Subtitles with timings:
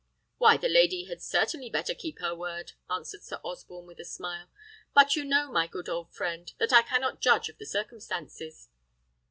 [0.39, 4.49] "Why, the lady had certainly better keep her word," answered Sir Osborne, with a smile;
[4.95, 8.69] "but you know, my good old friend, that I cannot judge of the circumstances."